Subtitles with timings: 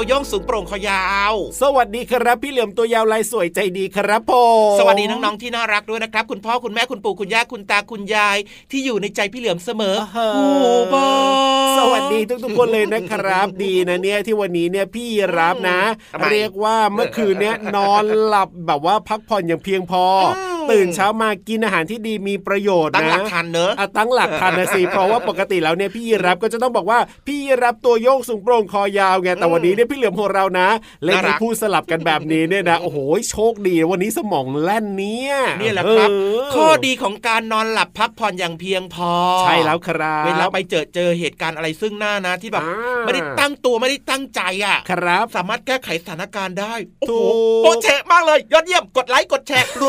[0.00, 4.32] ตัวย่องสูงโปร่งคอยาว สวัสดีครับ พี่เหลือมตัวยาวลายสวยใจดีครับผ
[4.74, 8.38] มสวัสดีน้องๆที่น่ารักด้วยนะครับ คุณพ่อคุณแม่คุณปู่คุณย่าคุณตาคุณยาย
[8.70, 10.24] ที่อยู่ในใจพี่เหลือมเสมอโอ้
[10.92, 11.06] บอ
[11.78, 15.80] สวัสดีทุกๆคนเลยนะครับ ดีนะเนี่ยที่วันนี้เนี่ยพี่รับนะ
[16.30, 20.04] เรียกว่าเมื่อคืนเนี้ยนอนหลับแบบว่าพักผ่อนอย่างเพียงพอ
[20.70, 30.68] ตื่นเช้ามากินอาหารที่ดีมีประโยชน์นะตั้งหลักทันเนอะตั้งหลักทันนะสิเพราะว่าปกติแล้วเนี่ยพี่รับก็จะต้องบอกว่าพี่รับตัวโยกสูงโปร่งคอยาวไงแต่วันนี้เนี่ยพี่เหลือมของเรานะ
[31.04, 32.98] เล่นให้พูดสลับกันแบบนี้เนี่ยนะโอ้โห
[33.30, 36.08] โชคดีวันนี้สมองแล่นเนี่ยนี่แหละครับ
[36.54, 42.62] ข้อดีของการนอนหลับพักผ่อนอย่างเพียงพอ ใช่แล้วครับเวลาไปเจอเจอเหตุการณ์อะไรซึ่งหน้านะที่แบบ
[43.04, 47.14] ไม่ได้ตั้งตัวไม่ได้ตั้งใจอะครับ สามารถแก้ไขสถานการณ์ได้โอ้โห
[47.62, 49.88] โปเชะมากเลย ยอดเยี่ยมกดไลค์กดแชร์รั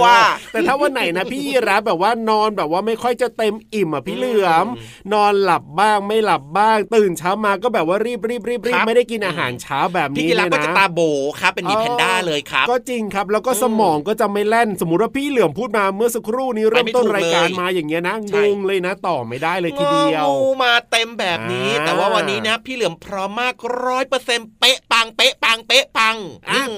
[0.00, 4.66] วรัวแต่ถ้าวันไหนนะพี่รับแบบว่านอนแบบว่าไม่ค่อยจะเต็มอิ่มอะพี่เหลือม
[5.14, 11.00] นอนหลับบ้างไม่หลับบ้าง ตื่นเช้ามาก็แบบว่ารีบรีบรีบรีบไม่ได้กินอาหารเช้าแบบนี้เลยนะพี่ก็จะตาโบ
[11.40, 20.28] ครับเป็นมีแพนด้าเลยครับก็จริงครับ แล้วก็สมองก็จะไม่แล่นสมมติว่าพี่เหลือมพูดมาเมื่อสักครู่นี้เริ่มต้นรายการมาอย่างเงี้ยนะงงเลยนะต่อไม่ได้เลยทีเดียว
[20.62, 23.54] มาเต็มแบบนี้ แต่ว่าวันนี้นะพี่เหลือมพร้อมมาก
[23.86, 26.16] ร้อยเปอร์เซ็นต์เป๊ะปังเป๊ะปังเป๊ะปัง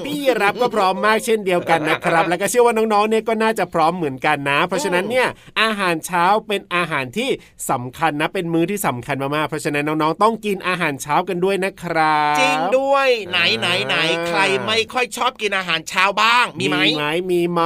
[0.07, 5.29] พี่รับก็พร้อมมากเช่นเดียวกันนะครับ แล้วก็เชื่อว่าน้องๆเนี่ยก็น่าจะพร้อมเหมือนกันนะ เพราะฉะนั้นเนี่ย
[5.63, 7.31] อาหารเช้าเป็นอาหารที่
[7.71, 13.97] สำคัญนะเป็นมื้อที่สำคัญมากๆเพราะฉะนั้นน้องๆต้องกินอาหารเช้ากันด้วยนะครับจริงด้วยไหนไหนไหน
[14.29, 17.63] ใครไม่ค่อยชอบกินอาหารเช้าบ้าง มีไหมมีไหมมีไหม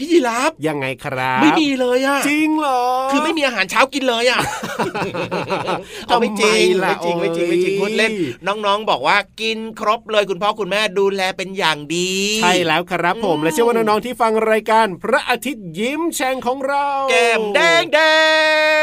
[0.00, 2.82] พี่ยีรับยังไงครับไม่มีเลยอะจริงเหรอ
[3.12, 4.40] คือไม่มีอาหารเช้ากินเลยอะ
[6.06, 8.12] เอาไม่จริงไม่จริงไม่จริงไม่จริงพูดเล่น
[8.46, 12.10] น้องๆบอกว่ากินครบเลยคุณพ่อคุณแม่ดูแลเป็นอย่างดี
[12.42, 17.98] ใช่แล้วครับผม และเชื่อว่าน้องๆที่ฟังรายการพระอาทิตย์ยิ้มแฉ่งของเรา แก้มแดงแด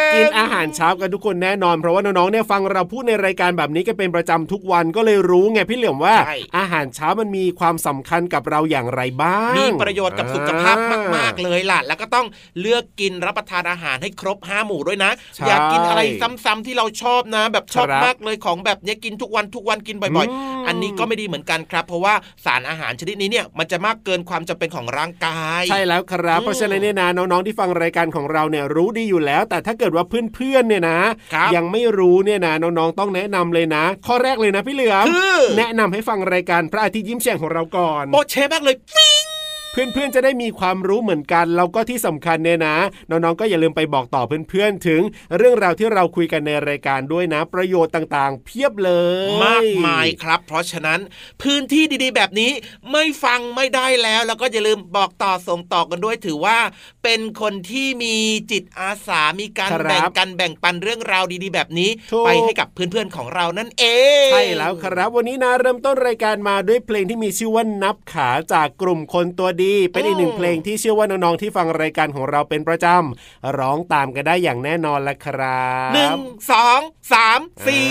[0.10, 10.78] งกินอาหารเช้ากันทุกคนแน่นอนเพราะว่าน้องๆเนี่ยฟังเราพูดในรายการแบบนี้กันเป็นประจำทุกวันก็เลยรู้ไงพี่เหลี่ยมว่าใช่อาหารเช้ามันมีความสำคัญกับเราอย่างไรบ้าง มีประโยชน์กับสุขภาพ
[11.16, 12.28] มาก ๆ เลยล่ะ แล้วก็ต้อง
[12.60, 16.02] เลือกกินรับประทานอาหารให้ครบห้าหมู่ด้วยนะใช่อยากกินอะไร
[16.46, 22.14] ซ้ำๆที่เราชอบนะ แบบชอบครับมากเลยของแบบเนี้ยกินทุกวันทุกวันกินบ่อยอืมๆอันนี้ก็ไม่ดีเหมือนกันครับ เพราะว่า
[22.46, 25.25] สารอาหารชนิดนี้เนี่ยมันจะมากเกินความจำเป็นของร่างกาย
[25.70, 31.00] ใช่แล้วครับอืมเพราะฉะนั้นเนี่ยนะน้องๆที่ฟังรายการของเราเนี่ยรู้ดีอยู่แล้ว แต่ถ้าเกิดว่าเพื่อนๆเนี่ยนะ
[31.34, 39.35] ครับยังไม่รู้เนี่ยนะน้องๆต้องแนะนำเลยนะ ข้อแรกเลยนะพี่เหลือมคือแนะนำให้ฟังรายการพระอาทิตย์ยิ้มแฉ่งของเราก่อนโปรเชมากเลยฟิง
[39.76, 42.78] เพื่อนๆจะได้มีความรู้เหมือนกันแล้วก็ที่สำคัญเนี่ยนะ
[43.10, 45.02] น้องๆก็อย่าลืมไปบอกต่อเพื่อนๆถึง
[45.38, 48.92] เรื่องราวที่เราคุยกันในรายการด้วยนะ ประโยชน์ต่างๆ เพียบเล
[49.28, 51.00] ย มากมายครับ เพราะฉะนั้น
[51.42, 52.52] พื้นที่ดีๆ แบบนี้
[52.92, 56.58] ไม่ฟังไม่ได้แล้ว แล้วก็อย่าลืมบอกต่อส่งต่อกันด้วยถือว่า
[57.04, 58.16] เป็นคนที่มี
[58.52, 63.86] จิตอาสามีการครับแบ่งกันแบ่งปันเรื่องราวดีๆ แบบนี้ถูกไปให้กับเพื่อนๆของเรานั่นเอ
[64.28, 76.20] งใช่แล้วครับ วันนี้นะเริ่มต้นรายการมาด้วยเพลงที่มีชื่อว่านับขาจากกลุ่มคนตัวดีเป็นอีกหนึ่งเพลงที่เชื่อว่าน้องๆที่ฟังรายการของเราเป็นประจำร้องตามกันได้อย่างแน่นอนละครับหนึ่ง
[76.52, 76.80] สอง
[77.14, 77.88] สามสี่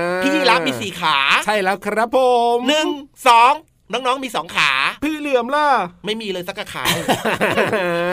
[0.00, 2.18] อ่าพี่ยีรับมีสี่ขา ใช่แล้วครับผ
[2.54, 2.88] มหนึ่ง
[3.28, 3.52] สอง
[3.92, 4.70] น้องๆมีสองขา
[5.04, 5.66] พี่เหลือมล่ะ
[6.06, 6.84] ไม่มีเลยสักขา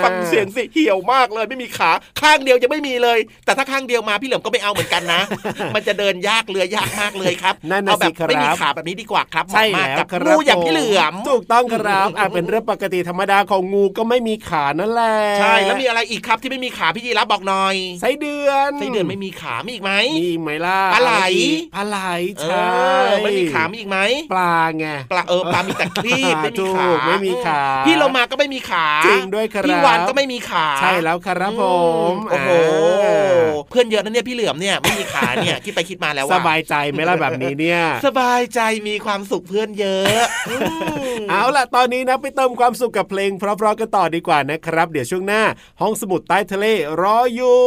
[0.04, 1.92] ฟังเสียงสิเหี่ยวมากเลย ไม่มีขา
[2.22, 5.22] ข้างเดียวยังไม่มีเลย แต่ถ้าข้างเดียวมาพี่เหลิมก็ไม่เอาเหมือนกันนะ
[5.76, 21.98] มันจะเดินยากเรือยากมากเลยครับนั่นน่ะเอาแบบสิครับไม่มีขาแบบนี้ดีกว่าครับเหใช่มาะมากแล้วกับครับงูอย่างพี่เหลือมถูกต้องครับอะเป็นเรื่องปกติธรรมดาของงูก็ไม่มีขานั่นแหละใช่แล้วมีอะไรอีกครับที่ไม่มีขาพี่ยีรับบอกหน่อยไส้เดือนไส้เดือนไม่มีขามีอีกไหมมีอีกไหมล่ะปลาไหลอะรอีกปลาไหล
[22.40, 22.66] เอใช่
[23.12, 24.00] อไม่มีขามีอีกไหม
[24.34, 31.64] ปลาไงปลาเออปลามีแต่ครีบไม่มีถูขากไม่มีขาพี่เรามาก็ไม่มีขาจริงด้วยครับพี่วานก็ไม่มีขา ใช่แล้วครับผ
[32.12, 32.50] มโอ้โห
[33.04, 40.22] อ่าเพื่อนเยอะนะเนี่ยพี่เหลือมเนี่ยไม่มีขาเนี่ยคิดไปคิดมาแล้วสว่าบายใจไหมล่ะแบบนี้เนี่ย สบายใจมีความสุขเพื่อนเยอะ
[40.60, 45.44] มเอาล่ะตอนนี้นะไปเติมความสุขกับเพลงเพราะๆกันต่อดีกว่านะครับ เดี๋ยวช่วงหน้า
[45.82, 46.66] ห้องสมุดใต้ทะเล
[47.02, 47.60] รออยู่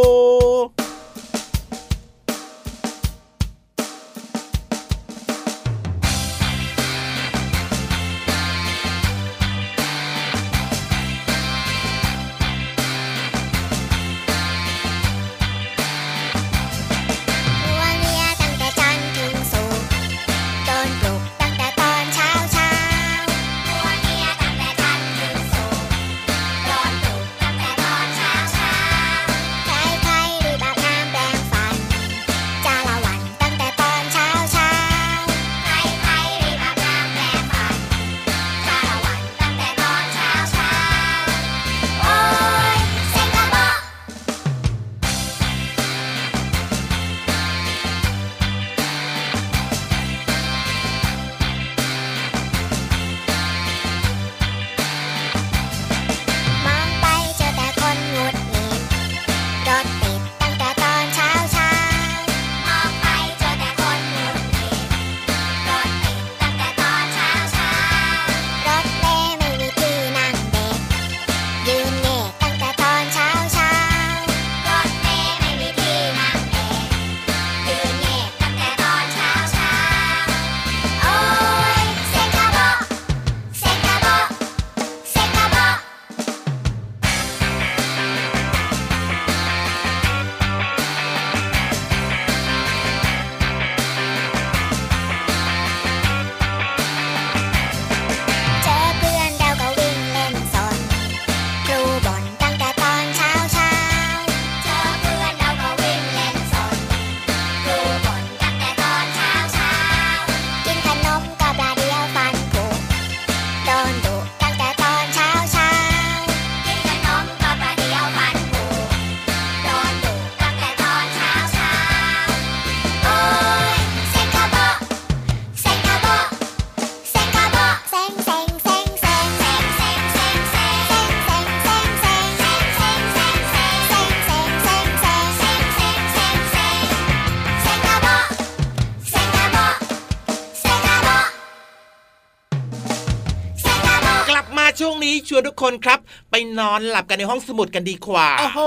[145.64, 145.98] คนครับ
[146.30, 148.60] ไปนอนหลับกันในห้องสมุดกันดีกว่า โอ้โห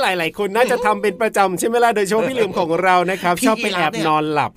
[0.00, 4.52] หลาย ๆ คนน่าจะทำเป็นประจำใช่ไหมล่ะโดยเฉพาะพี่เหลือมของเรานะครับพี่ชอบไปแอบยีราฟเนี่ยนอนหลับ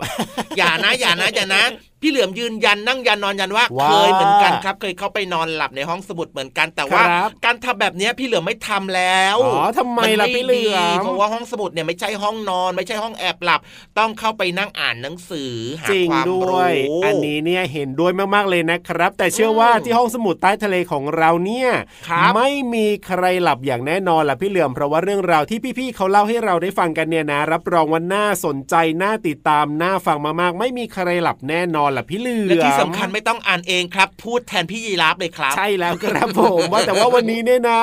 [0.57, 1.63] อย่านะอย่านะอย่านะ
[2.01, 13.59] พี่เหลือมยืนยันนั่งยันนอนยันว่าว่าเคยเหมือนกันครับ เคยเข้าไปนอนหลับในห้องสมุดเหมือนกันแต่ว่าครับการทำแบบเนี้ยพี่เหลือมไม่ทำแล้วอ๋อทำไมล่ะนพี่เหลือดีมเพราะว่าห้องสมุดเนี่ยไม่ใช่ห้องนอน ไม่ใช่ห้องแอบหลับ
[13.97, 16.73] ต้องเข้าไปนั่งอ่านหนังสือหาจริงความด้รู้วย
[17.05, 21.69] อันนี้เนี่ยเห็นด้วยมากๆเลยนะครับ แต่เชื่อว่าที่ห้องสมุดใต้ทะเลของเราเนี่ย
[22.07, 37.81] ครับไม่มีใครหลับอย่างแน่นอนล่ะพี่เหลือมเพราะว่าเรื่องราวที่พี่ๆเขาเล่าให้เราได้ฟังกันเนี่ยนะ รับรองว่าน่าสนใจน่าติดตามน่าฟังมากๆ ไม่มีใครหลับแน่นอนล่ะพี่เหลือมและที่สำคัญไม่ต้องอ่านเองครับ พูดแทนพี่ยีราฟเลยครับ ใช่แล้วครับผมว่าแต่ว่าวันนี้เนี่ยนะ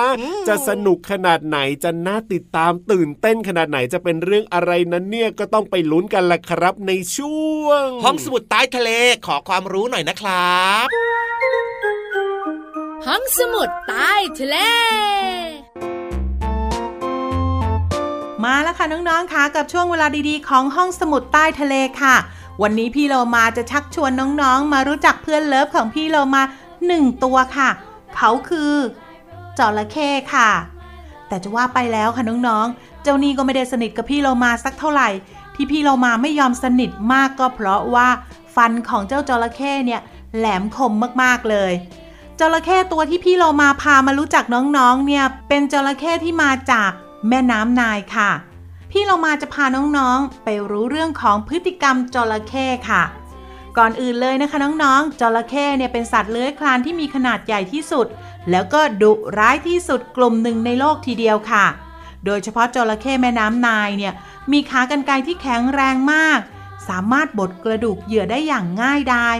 [0.49, 8.91] จะสนุกขนาดไหนจะน่าติดตามตื่นเต้นขนาดไหนจะเป็นเรื่องอะไรนั้นเนี่ยก็ต้องไปลุ้นกันละครับในช่วง ห้องสมุดใต้ทะเล
[9.27, 10.87] ขอความรู้หน่อยนะครับ
[13.07, 14.57] ห้องสมุดใต้ทะเล
[18.45, 22.17] มาแล้วค่ะน้องๆค่ะกับช่วงเวลาดีๆ ของห้องสมุดใต้ทะเลค่ะ
[22.63, 24.11] วันนี้พี่โลมาจะชักชวน
[24.43, 26.43] น้องๆ มารู้จักเพื่อนเลิฟของพี่โลมา
[26.87, 27.71] หนึ่งตัวค่ะ
[28.17, 28.73] เขาคือ
[29.59, 30.51] จระเข้ค่ะ
[31.29, 35.09] แต่จะว่าไปแล้วค่ะน้องๆ เจ้านี่ก็ไม่ได้สนิทกับพี่โลมาสักเท่าไหร่
[35.55, 38.09] ที่พี่โลมาไม่ยอมสนิทมากก็เพราะว่า
[38.55, 40.01] ฟันของเจ้าจระเข้เนี่ย
[40.37, 41.73] แหลมคมมากๆเลย
[42.41, 46.91] จระเข้ตัวที่พี่โลมาพามารู้จักน้องๆ เนี่ย เป็นจระเข้ที่มาจาก
[47.29, 48.31] แม่น้ำนายค่ะ
[48.99, 53.03] พี่โลมาจะพาน้องๆ ไปรู้เรื่องของพฤติกรรมจระเข้ค่ะ
[53.79, 58.07] ก่อนอื่นเลยนะคะน้องๆ จระเข้เนี่ยเป็นสัตว์เลื้อยคลานที่มีขนาดใหญ่ที่สุด
[58.51, 61.67] แล้วก็ดุร้ายที่สุดกลุ่มหนึ่งในโลกทีเดียวค่ะ
[62.27, 64.15] โดยเฉพาะจระเข้แม่น้ำนายเนี่ย
[64.53, 66.41] มีขากรรไกรที่แข็งแรงมาก
[66.89, 69.37] สามารถบดกระดูกเหยื่อได้อย่างง่ายดาย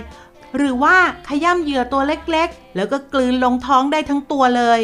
[0.57, 0.97] หรือว่า
[1.27, 4.81] ขย้ำเหยื่อตัวเล็กๆ แล้วก็กลืนลงท้องได้ทั้งตัวเลย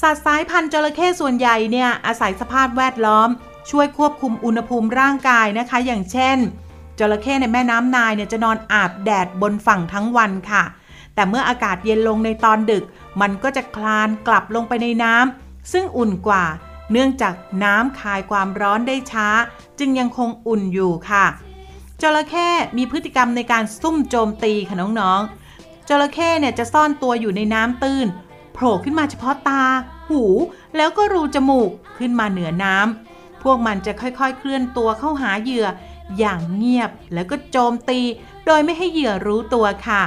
[0.00, 3.30] สัตว์สายพันธุ์จระเข้ส่วนใหญ่เนี่ยอาศัยสภาพแวดล้อม
[3.70, 6.38] ช่วยควบคุมอุณหภูมิร่างกายนะคะ อย่างเช่น
[6.98, 10.64] จระเข้ในแม่น้ำนายเนี่ยจะนอนอาบแดดบนฝั่งทั้งวันค่ะ
[11.14, 12.84] แต่เมื่ออากาศเย็นลงในตอนดึก
[13.20, 16.44] มันก็จะคลานกลับลงไปในน้ำซึ่งอุ่นกว่า
[16.92, 19.28] เนื่องจากน้ำคายความร้อนได้ช้า
[19.78, 21.24] จึงยังคงอุ่นอยู่ค่ะ
[22.02, 28.06] จระเข้มีพฤติกรรมในการซุ่มโจมตีค่ะน้องๆจระเข้เนี่ยจะซ่อนตัวอยู่ในน้ำตื้น
[28.52, 29.64] โผล่ขึ้นมาเฉพาะตา
[30.08, 30.22] หู
[30.76, 33.13] แล้วก็รูจมูกขึ้นมาเหนือน้ำ
[33.44, 35.66] พวกมันจะค่อยๆ เคลื่อนตัวเข้าหาเหยื่อ
[36.18, 38.00] อย่างเงียบแล้วก็โจมตี
[38.46, 40.02] โดยไม่ให้เหยื่อรู้ตัวค่ะ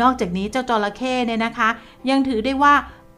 [0.00, 1.68] นอกจากนี้เจ้าจระเข้เนี่ยนะคะ
[2.10, 2.74] ยังถือได้ว่า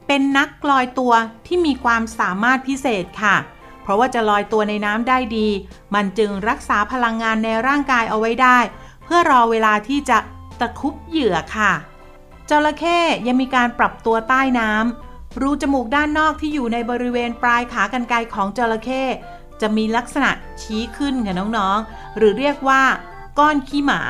[0.07, 1.13] เป็นนักลอยตัว
[1.47, 3.37] ที่มีความสามารถพิเศษค่ะ
[3.83, 5.49] เพราะว่าจะลอยตัวในน้ำได้ดี
[5.95, 8.59] มันจึงรักษาพลังงานในร่างกายเอาไว้ได้
[9.05, 10.19] เพื่อรอเวลาที่จะ
[10.61, 11.73] ตะครุบเหยื่อค่ะ
[12.51, 19.03] จระเข้ยังมีการปรับตัวใต้น้ำรูจมูกด้านนอกที่อยู่ในบริเวณปลายขากรรไกรของจระเข้
[19.61, 20.31] จะมีลักษณะ
[20.63, 22.83] ชี้ขึ้นค่ะน้องๆ หรือเรียกว่า
[23.39, 24.01] ก้อนขี้หมา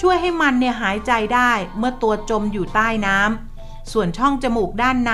[0.00, 5.12] ช่วยให้มันเนี่ยหายใจได้เมื่อตัวจมอยู่ใต้น้ำส่วนช่องจมูกด้านใน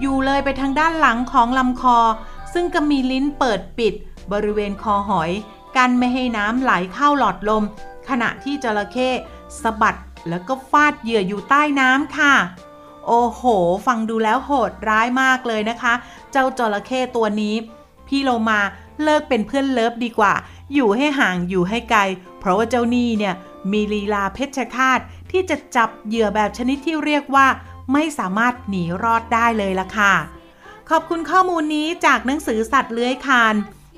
[0.00, 1.98] อยู่เลยไปทางด้านหลังของลำคอ
[2.52, 3.94] ซึ่งก็มีลิ้นเปิดปิด
[4.32, 5.30] บริเวณคอหอย
[5.76, 7.64] กันไม่ให้น้ำไหลเข้าหลอดลม
[8.08, 9.08] ขณะที่จระเข้
[9.62, 9.98] สะบัด
[10.28, 12.34] แล้วก็ฟาดเหยื่ออยู่ใต้น้ำค่ะ
[13.06, 13.42] โอ้โห
[13.86, 15.94] ฟังดูแล้วโหดร้ายมากเลยนะคะ
[16.32, 17.54] เจ้าจระเข้ตัวนี้
[18.08, 18.60] พี่โลมา
[19.04, 20.34] เลิกเป็นเพื่อนเลิฟดีกว่า
[20.74, 22.00] อยู่ให้ห่างอยู่ให้ไกล
[22.38, 23.34] เพราะว่าเจ้านี่เนี่ย
[23.72, 27.46] มีลีลาเพชฌฆาตที่จะจับเหยื่อแบบชนิดที่เรียกว่า
[27.92, 30.14] ไม่สามารถหนีรอดได้เลยล่ะค่ะ
[30.90, 33.54] ขอบคุณข้อมูลนี้จากหนังสือสัตว์เลื้อยคลาน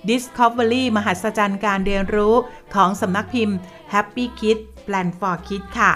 [0.08, 2.34] Discovery มหัศจรรย์การเรียนรู้
[2.74, 3.56] ของสำนักพิมพ์
[3.92, 5.92] Happy Kids Plan for Kids ค่ะ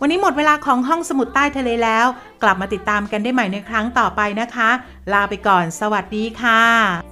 [0.00, 2.06] วันนี้หมดเวลาของห้องสมุดใต้ทะเลแล้ว
[2.42, 4.70] กลับมาติดตามกันได้ใหม่ในครั้งต่อไปนะคะ
[5.12, 7.11] ลาไปก่อน สวัสดีค่ะ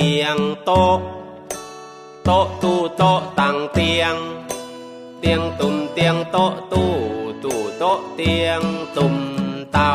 [0.00, 0.98] ตียงโต๊ะ
[2.24, 4.14] โต๊ะตู้โต๊ะตังเตียง
[5.20, 6.92] เตียงตุ่มเตียงโต๊ะตู้
[7.42, 8.60] ตู้โต๊ะเตียง
[8.96, 9.16] ตุ่ม
[9.72, 9.92] เตา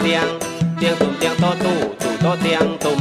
[0.00, 0.26] เตียง
[0.76, 0.90] เตีย
[2.62, 2.99] งตุ่ม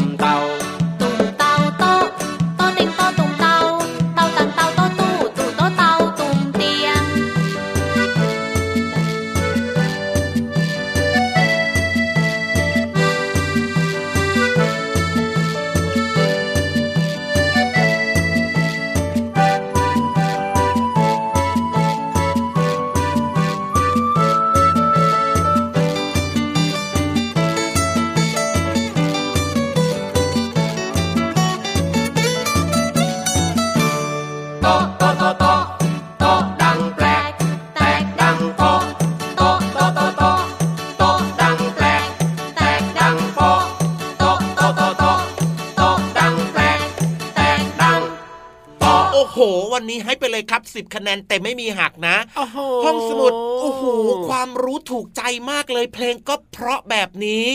[49.39, 49.41] ห
[49.73, 53.31] วันนี้ให้ไปเลยครับ 10 คะแนนเต็มไม่มีหักนะโอ้โหห้องสมุด
[53.61, 53.83] โอ้โห
[54.29, 57.45] ความรู้ถูกใจมากเลย เพลงก็เพราะแบบนี้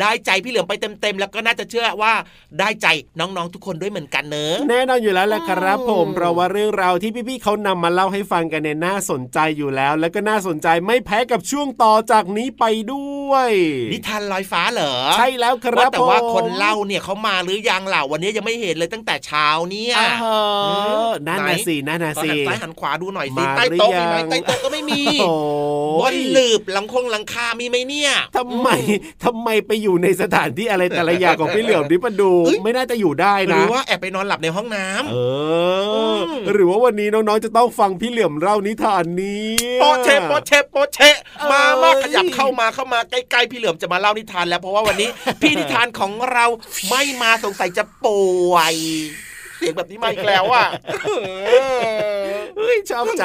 [0.00, 2.12] ได้ใจพี่เหลือมไปเต็มๆ แล้วก็น่าจะเชื่อว่า
[2.58, 2.86] ได้ใจ
[3.18, 13.50] น้องๆ ทุกคนด้วยเหมือนกันเนอะแน่นอนอยู่แล้วแหละครับอืมผมเพราะว่าเรื่องราวที่พี่ๆเขานำมาเล่าให้ฟังกันเนี่ยน่าสนใจอยู่แล้ว แล้วก็น่าสนใจไม่แพ้กับช่วงต่อจากนี้ไปด้วย
[13.92, 20.38] นิทานลอยฟ้าเหรอ ใช่แล้วครัว่าบแต่ว่าผมคนเล่าเนี่ยเขามาหรือยังล่ะวันนี้ยังไม่เห็นเลยตั้งแต่เช้าเนี่ยอ่าฮะ
[21.28, 25.32] มนั่นไหน่ะสินั่นน่ะขอสิหันซ้ายหันขวาดูหน่อยสิมาใต้โต๊ะหรือมีไหมยังใต้โต๊ะก็ไม่มีโอ้
[26.00, 28.68] บนยหลืบหลังคงหลังคามีไหมเนี่ยทำไม
[29.24, 35.16] ทำไมไปอยู่ในสถานที่อะไรแต่ละอย่างของพี่เหลือมนี่มาดูเอ้ยไม่น่าจะอยู่ได้หนะรือว่าแอบไปนอนหลับในห้องน้ำเอ
[36.14, 45.08] อมหรือว่าวันนี้น้องๆจะต้องฟังพี่เหลือมเล่านิทานนี้โปะเชะโปะเชะโปะเชะเอ้ยมามาขยับเข้ามาเข้ามาใกล้ๆพี่เหลือมจะมาเล่านิทานแล้วเพราะว่าวันนี้
[45.40, 46.46] พี่นิทานของเรา
[46.90, 48.74] ไม่มาสงสัยจะป่วย
[49.60, 50.66] เสียงแบบนี้มาอีกแล้วอะ
[52.56, 53.24] เฮ้ยชอบใจ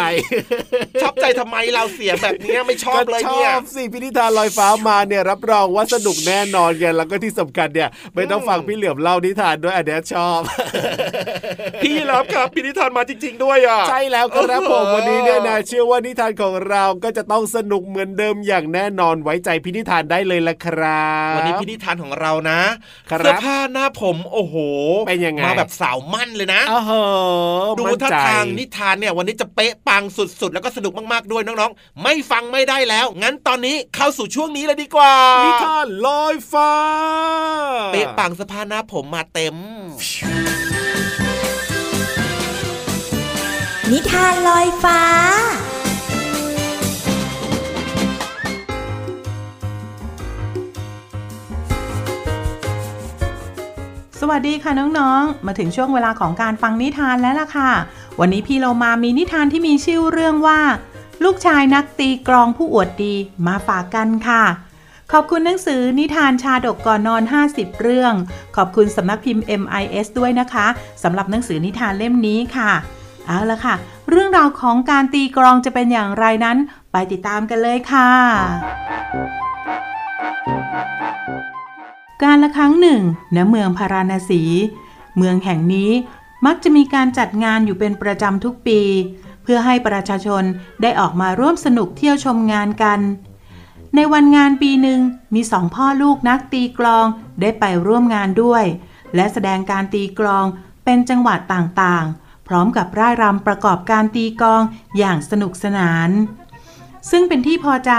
[1.02, 10.40] ชอบใจทำไมเราเสียงแบบเนี้ยไม่ชอบเลยก็ชเนี่ยอบสิพินิธานลอยฟ้ามาเนี่ยรับรองว่าสนุกแน่นอนไงแล้วก็ที่สำคัญเนี่ย ไม่ต้องฟังพี่เหลือมเล่านิทานด้วยอันเนี้ยชอบ
[11.84, 22.60] พี่รับครับพี่นิทานมาจริง ๆ ด้วยอะใช่แล้วครับผมวันนี้เนี่ยนะเชื่อว่านิทานของเราก็จะต้องสนุกเหมือนเดิมอย่างแน่นอนไว้ใจพินิธานได้เลยละครับวันนี้พี่นิทานของเรานะ
[23.10, 24.56] ครับเสื้อผ้าหน้าผมโอ้โห
[25.08, 27.08] เป็นยังไงมาแบบสาวมั่นเลยนะอ้าวเหรอ
[27.78, 36.72] ดูมั่นท่าใจทางนิทานเนี่ย วันนี้จะเป๊ะปังสุดๆ แล้วก็สนุกมากๆด้วยน้องๆ ไม่ฟังไม่ได้แล้ว งั้นตอนนี้เข้าสู่ช่วงนี้เลยดีกว่า นิทานลอยฟ้า
[37.94, 39.56] เป๊ะปังสภาหน้าผมมาเต็ม
[43.92, 45.02] นิทานลอยฟ้า
[54.30, 57.72] วัสดีค่ะน้องๆ มาถึงช่วงเวลาของการฟังนิทานแล้วล่ะค่ะ
[58.20, 60.60] วันนี้พี่เรามามีนิทานที่มีชื่อเรื่องว่า
[61.24, 63.16] ลูกชายนักตีกลองผู้อวดดี
[63.48, 64.44] มาฝากกันค่ะ
[65.12, 68.14] ขอบคุณหนังสือนิทานชาดกก่อนนอน 50 เรื่อง
[68.56, 70.68] ขอบคุณสำนักพิมพ์ MIS ด้วยนะคะ
[71.04, 72.72] สำหรับหนังสือนิทานเล่มนี้ค่ะ
[73.26, 73.76] เอาละค่ะ
[74.10, 76.58] เรื่องราวของการตีกลองจะเป็นอย่างไรนั้น
[76.92, 78.10] ไปติดตามกันเลยค่ะ
[82.24, 83.02] การละครั้งหนึ่ง
[83.36, 84.42] ณเมืองพาราณสี
[85.18, 85.92] เมืองแห่งนี้
[86.46, 88.82] มักจะมีการจัดงานอยู่เป็นประจำทุกปี
[89.44, 90.44] เพื่อให้ประชาชน
[90.82, 93.00] ได้ออกมาร่วมสนุกเที่ยวชมงานกัน
[93.96, 95.00] ในวันงานปีหนึ่ง
[95.36, 97.06] มีสองพ่อลูกนักตีกลอง
[97.42, 98.64] ได้ไปร่วมงานด้วย
[99.16, 100.46] และแสดงการตีกลอง
[100.86, 104.62] เป็นจังหวัดต่างๆ พร้อมกับร่ายรำประกอบการตีกลอง
[104.98, 106.10] อย่างสนุกสนาน
[107.12, 107.92] ซึ่งเป็นที่พอใจ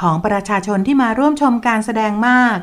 [0.00, 2.58] ของประชาชนที่มาร่วมชมการแสดงมาก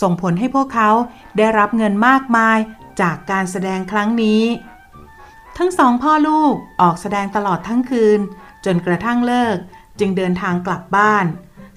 [0.00, 0.90] ส่งผลให้พวกเขา
[1.36, 2.58] ได้รับเงินมากมาย
[3.00, 4.42] จากการแสดงครั้งนี้
[5.58, 8.20] ทั้งสองพ่อลูกออกแสดงตลอดทั้งคืน
[8.64, 9.56] จนกระทั่งเลิก
[9.98, 11.24] จึงเดินทางกลับบ้าน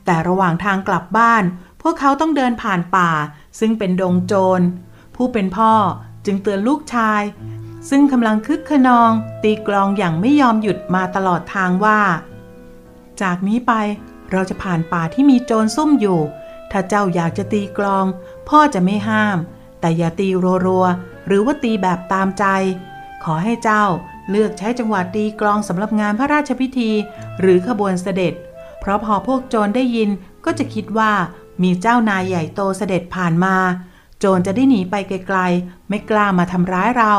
[0.05, 1.43] แต่ระหว่างทางกลับบ้าน
[1.81, 3.11] พวกเขาต้องเดินผ่านป่า
[3.59, 4.61] ซึ่งเป็นดงโจร
[5.15, 5.73] ผู้เป็นพ่อ
[6.25, 7.21] จึงเตือนลูกชาย
[7.89, 9.11] ซึ่งกำลังคึกขนอง
[9.43, 11.99] ตีกลองอย่างไม่ยอมหยุดมาตลอดทางว่า
[13.21, 13.73] จากนี้ไป
[14.31, 16.19] เราจะผ่านป่าที่มีโจรซุ่มอยู่
[16.77, 18.05] ถ้าเจ้าอยากจะตีกลอง
[18.49, 19.37] พ่อจะไม่ห้าม
[19.79, 20.27] แต่อย่าตี
[20.65, 22.45] รัวๆหรือว่าตีแบบตามใจ
[23.23, 23.83] ขอให้เจ้า
[24.29, 26.91] เลือกใช้จังหวะตีกลองสำหรับงานพระราชพิธี
[27.39, 28.33] หรือขบวนเสด็จ
[28.79, 30.09] เพราะพอพวกโจรได้ยิน
[30.45, 31.11] ก็จะคิดว่า
[31.63, 33.55] มีเจ้านายใหญ่โตเสด็จผ่านมา
[34.19, 37.13] โจรจะได้หนีไปไกลๆ ไม่กล้ามาทำร้ายเรา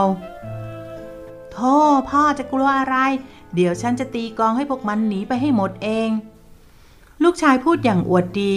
[1.52, 1.76] โธ่
[2.10, 2.96] พ่อจะกลัวอะไร
[3.54, 6.10] เดี๋ยวฉันจะตีกลองให้พวกมันหนีไปให้หมดเอง
[7.22, 8.54] ลูกชายพูดอย่างอวดดี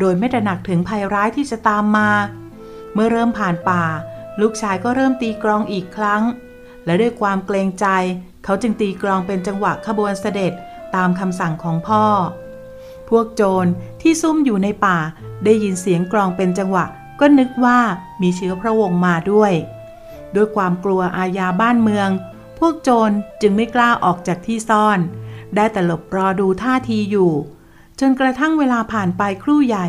[0.00, 2.10] โดยไม่ตระหนักถึงภัยร้ายที่จะตามมา
[2.94, 3.84] เมื่อเริ่มผ่านป่า
[4.40, 6.22] ลูกชายก็เริ่มตีกลองอีกครั้ง
[6.84, 7.86] และด้วยความเกรงใจ
[8.44, 10.52] เขาจึงตีกลองเป็นจังหวะขบวนเสด็จ
[10.94, 12.04] ตามคำสั่งของพ่อ
[13.08, 13.70] พวกโจร
[14.02, 14.98] ที่ซุ่มอยู่ในป่า
[15.44, 16.84] ได้ยินเสียงกลองเป็นจังหวะ
[17.20, 17.78] ก็นึกว่า
[18.22, 19.52] มีเชื้อพระวงศ์มาด้วย
[20.34, 22.08] ด้วยความกลัวอาญาบ้านเมือง
[22.58, 23.10] พวกโจร
[23.42, 24.98] จึงไม่กล้าออกจากที่ซ่อน
[25.54, 27.32] ได้แต่หลบรอดูท่าทีอยู่
[28.00, 29.86] จนกระทั่งเวลาผ่านไปครู่ใหญ่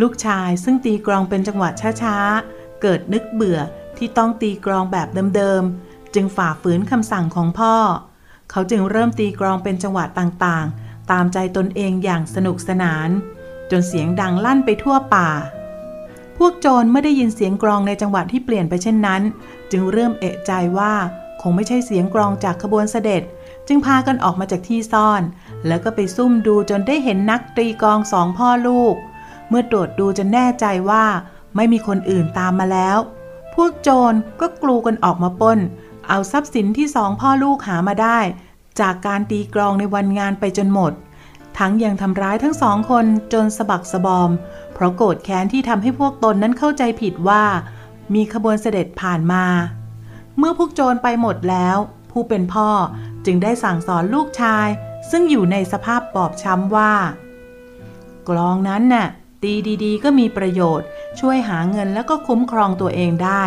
[0.00, 1.70] ลูกชายซึ่งตีกลองเป็นจังหวะ
[2.02, 3.58] ช้าๆ เกิดนึกเบื่อ
[3.96, 7.76] ที่ต้องตีกลองแบบเดิมๆ จึงฝ่าฝืนคำสั่งของพ่อ
[8.50, 13.08] เขาจึงเริ่มตีกลองเป็นจังหวะต่างๆ ตามใจตนเองอย่างสนุกสนาน
[13.70, 15.30] จนเสียงดังลั่นไปทั่วป่า
[16.36, 19.22] พวกโจรเมื่อได้ยินเสียงกลองในจังหวะที่เปลี่ยนไปเช่นนั้น
[19.70, 20.94] จึงเริ่มเอะใจว่า
[21.40, 23.22] คงไม่ใช่เสียงกลองจากขบวนเสด็จ
[23.68, 25.22] จึงพากันออกมาจากที่ซ่อน
[25.66, 28.94] แล้วก็ไปซุ่มดูจนได้เห็นนักตีกองสองพ่อลูก
[29.48, 31.04] เมื่อตรวจดูจนแน่ใจว่า
[31.56, 32.98] ไม่มีคนอื่นตามมาแล้ว
[33.54, 35.58] พวกโจรก็กลูกันออกมาปล้น
[36.08, 38.18] เอาทรัพย์สินที่สองพ่อลูกหามาได้
[38.80, 40.92] จากการตีกลองในวันงานไปจนหมด
[41.58, 44.30] ทั้งยังทำร้ายทั้งสองคนจนสะบักสะบอม
[44.74, 47.44] เพราะโกรธแค้นที่ทำให้พวกตนนั้นเข้าใจผิดว่า
[48.14, 49.44] มีขบวนเสด็จผ่านมา
[50.38, 51.76] เมื่อพวกโจรไปหมดแล้ว
[52.10, 52.68] ผู้เป็นพ่อ
[53.24, 54.66] จึงได้สั่งสอนลูกชาย
[55.12, 56.92] ซึ่งอยู่ในสภาพบอบช้ำว่า
[58.28, 59.08] กลองนั้นน่ะ
[59.42, 59.52] ตี
[59.84, 60.86] ดีๆ ก็มีประโยชน์
[61.20, 63.44] ช่วยหาเงินแล้วก็คุ้มครองตัวเองได้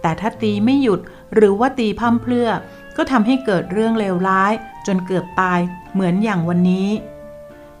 [0.00, 1.00] แต่ถ้าตีไม่หยุด
[1.34, 2.50] หรือว่าตีพั่มเพลื่อ
[2.96, 4.52] ก็ทำให้เกิดเรื่องเลวร้าย
[4.86, 5.60] จนเกือบตาย
[5.92, 6.88] เหมือนอย่างวันนี้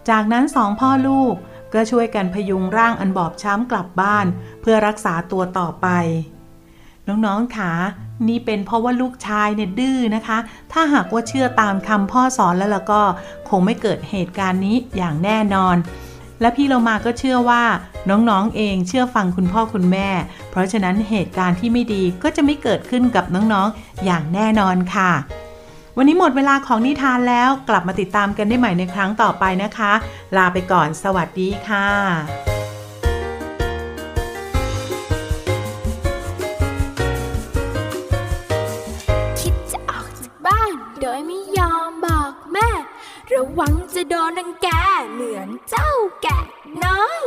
[0.08, 1.34] จากนั้นสองพ่อลูก
[1.74, 4.26] ก็ช่วยกันพยุงร่างอันบอบช้ำกลับบ้าน
[4.60, 5.88] เพื่อรักษาตัวต่อไป
[7.08, 7.72] น้องๆค่ะ
[8.28, 10.38] นี่เป็นเพราะว่าลูกชายเนี่ยดื้อนะคะ
[10.72, 13.00] ถ้าหากว่าเชื่อตามคำพ่อสอนแล้วล้วก็
[13.48, 15.76] คงไม่เกิดเหตุการณ์นี้อย่างแน่นอน
[16.40, 17.62] และพี่เรามาก็เชื่อว่า
[18.10, 20.08] น้องๆเองเชื่อฟังคุณพ่อคุณแม่
[20.50, 25.12] เพราะฉะนั้นเหตุการณ์ที่ไม่ดีก็จะไม่เกิดขึ้นกับน้องๆอย่างแน่นอนค่ะ
[25.96, 29.92] วันนี้หมดเวลาของนิทานแล้วกลับมาติดตามกันได้ใหม่ในครั้งต่อไปนะคะ
[30.36, 32.55] ลาไปก่อนสวัสดีค่ะ
[43.36, 44.68] ระวังจะโดนังแก
[45.12, 45.90] เหมือนเจ้า
[46.22, 46.38] แกะ
[46.84, 47.24] น้อย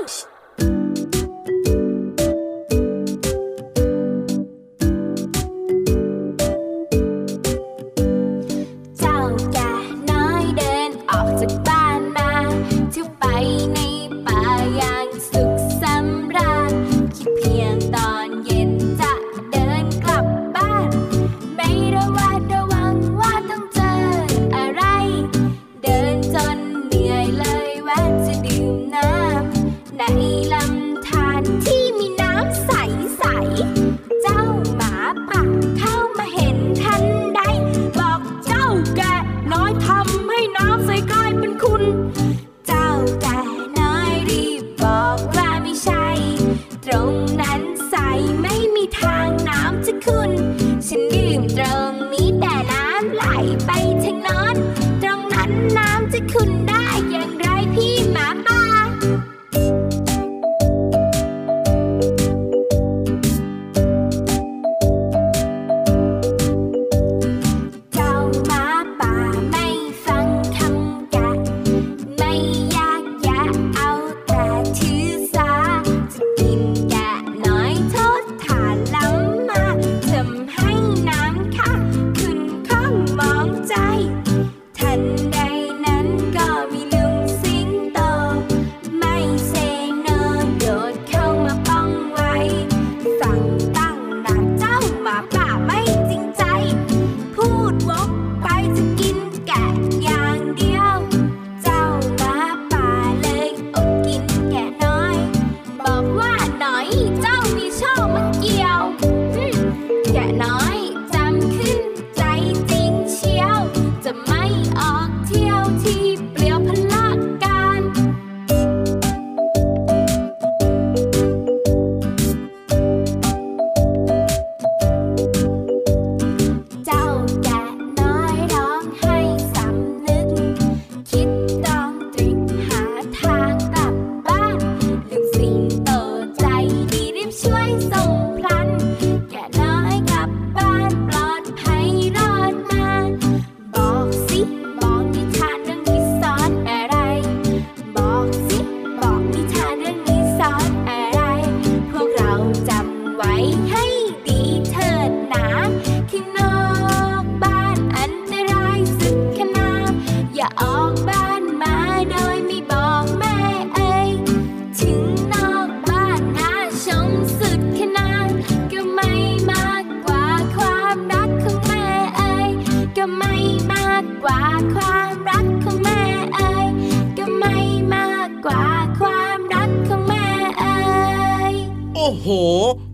[153.40, 153.99] 诶嘿。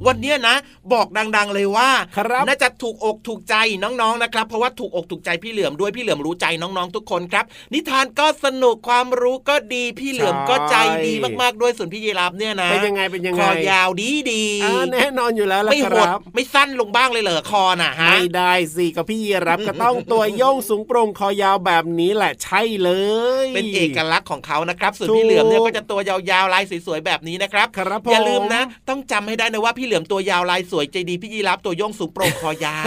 [0.08, 0.56] วันเนี้ยนะ
[0.94, 10.76] บอกดัง ๆ เลยว่าครับน่าจะถูกอกถูกใจน้องๆนะครับ เพราะว่าถูกอกถูกใจพี่เหลือมด้วยพี่เหลือมรู้ใจน้องๆทุกคนครับ นิทานก็สนุกความรู้ก็ดีพี่เหลือมก็ใจ
[11.08, 22.92] ดีมากๆด้วยส่วนพี่ยีราฟเนี่ยนะเป็นยังไงเป็นยังคไงอยาวดีดีอ่าแน่นอนอยู่แล้วล่ะไม่คหดรับไม่สั้นลงบ้างเลยเหรอคอน่ะฮะไม่ได้สิกับพี่ยีรับก็ต้องตัวโยงสูงโปร่งคอยาวแบบนี้แหละใช่เล
[23.46, 32.78] ย เป็นเอกลักษณ์ของเขานะครับ ส่วนถูกพี่เหลือมเนี่ยก็จะตัวยาวๆลายสวยๆแบบนี้นะครับครับผมอย่าลืมนะ ต้องจำให้ได้นะว่าพี่เหลือมตัวยาวลายสวยใจดีพี่ยีรับตัวโย่งสูงโปร่งคอยา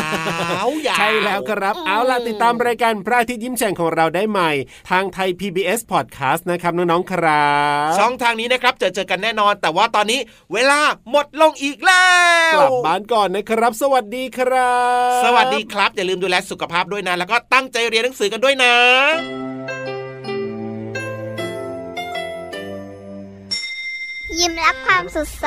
[0.66, 4.50] วยาวใช่แล้วครับ เอาล่ะติดตามรายการพระอาทิตย์ยิ้มแฉ่งของเราได้ใหม่
[4.90, 7.48] ทางไทย PBS Podcast นะครับน้องๆครั
[7.90, 10.20] บช่องทางนี้นะครับเจอเจอกันแน่นอน แต่ว่าตอนนี้
[10.52, 12.08] เวลาหมดลงอีกแล้
[12.54, 14.76] วกลับบ้านก่อนนะครับ สวัสดีครั
[15.18, 18.74] บ สวัสดีครับอย่าลืมดูแลสุขภาพด้วยนะ แล้วก็ตั้งใจเรียนหนังสือกันด้วยนะ
[24.38, 25.46] ยิ้มรับความสดใส